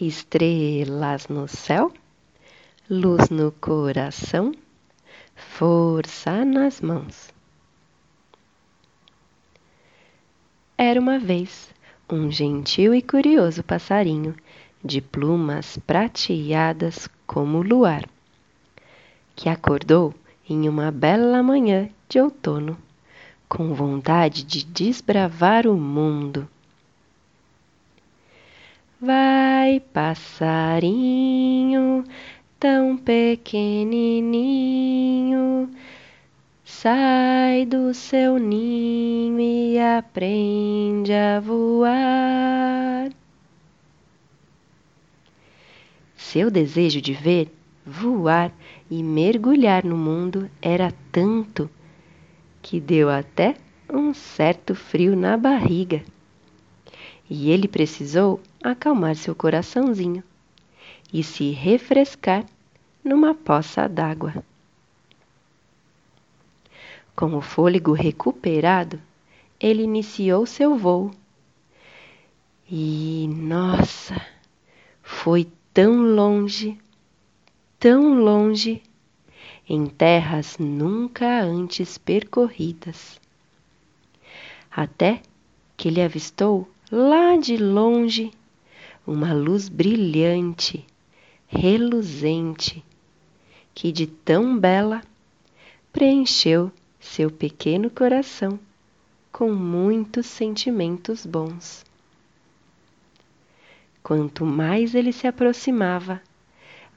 [0.00, 1.92] Estrelas no céu,
[2.88, 4.50] luz no coração,
[5.36, 7.28] força nas mãos.
[10.78, 11.68] Era uma vez
[12.10, 14.34] um gentil e curioso passarinho,
[14.82, 18.08] de plumas prateadas como o luar,
[19.36, 20.14] que acordou
[20.48, 22.78] em uma bela manhã de outono,
[23.46, 26.48] com vontade de desbravar o mundo
[29.02, 32.04] Vai, passarinho,
[32.58, 35.70] tão pequenininho,
[36.62, 43.10] sai do seu ninho e aprende a voar.
[46.14, 47.50] Seu desejo de ver,
[47.86, 48.52] voar
[48.90, 51.70] e mergulhar no mundo era tanto
[52.60, 53.54] que deu até
[53.90, 56.02] um certo frio na barriga.
[57.30, 60.24] E ele precisou acalmar seu coraçãozinho
[61.12, 62.44] e se refrescar
[63.04, 64.44] numa poça d'água.
[67.14, 69.00] Com o fôlego recuperado,
[69.60, 71.12] ele iniciou seu voo.
[72.68, 74.20] E, nossa,
[75.00, 76.76] foi tão longe,
[77.78, 78.82] tão longe,
[79.68, 83.20] em terras nunca antes percorridas.
[84.68, 85.22] Até
[85.76, 88.32] que ele avistou lá de longe
[89.06, 90.84] uma luz brilhante,
[91.46, 92.84] reluzente,
[93.72, 95.02] que de tão bela
[95.92, 98.58] preencheu seu pequeno coração
[99.30, 101.84] com muitos sentimentos bons.
[104.02, 106.20] Quanto mais ele se aproximava,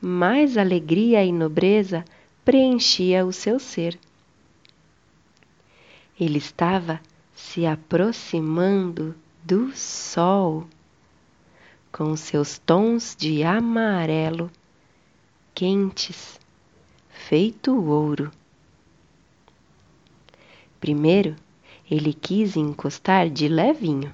[0.02, 2.04] mais alegria e nobreza
[2.44, 3.98] preenchia o seu ser.
[6.20, 7.00] Ele estava
[7.36, 9.16] se aproximando
[9.46, 10.66] do sol,
[11.92, 14.50] com seus tons de amarelo
[15.54, 16.40] quentes,
[17.10, 18.32] feito ouro.
[20.80, 21.36] Primeiro,
[21.92, 24.14] ele quis encostar de levinho,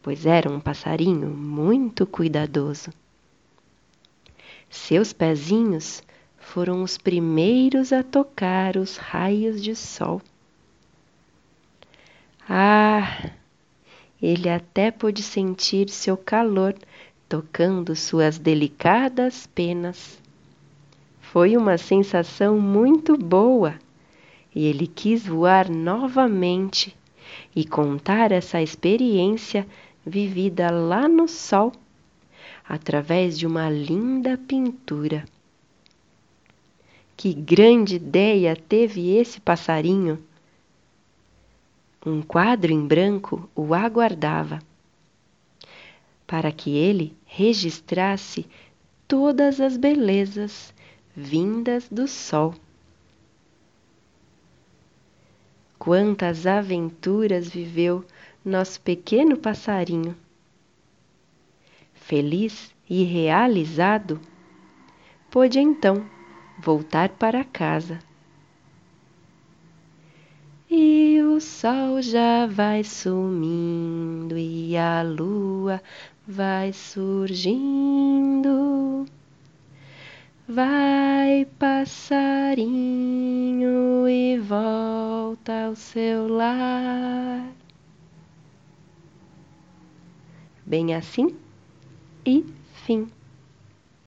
[0.00, 2.90] pois era um passarinho muito cuidadoso.
[4.70, 6.02] Seus pezinhos
[6.38, 10.22] foram os primeiros a tocar os raios de sol.
[12.48, 13.30] Ah,
[14.20, 16.74] ele até pôde sentir seu calor
[17.28, 20.18] tocando suas delicadas penas.
[21.20, 23.74] Foi uma sensação muito boa
[24.54, 26.96] e ele quis voar novamente
[27.56, 29.66] e contar essa experiência
[30.06, 31.72] vivida lá no sol
[32.68, 35.24] através de uma linda pintura.
[37.16, 40.18] Que grande ideia teve esse passarinho!
[42.04, 44.60] Um quadro em branco o aguardava,
[46.26, 48.46] para que ele registrasse
[49.08, 50.74] todas as belezas
[51.16, 52.54] vindas do sol.
[55.78, 58.04] Quantas aventuras viveu
[58.44, 60.16] nosso pequeno passarinho!
[61.94, 64.20] Feliz e realizado,
[65.30, 66.04] pôde então
[66.58, 67.98] voltar para casa
[70.70, 71.13] e
[71.44, 75.82] sol já vai sumindo e a lua
[76.26, 77.84] vai surgindo.
[80.48, 82.58] Vai passarinho
[84.08, 87.46] e volta ao seu lar.
[90.66, 91.36] Bem assim
[92.24, 92.42] e
[92.86, 93.06] fim.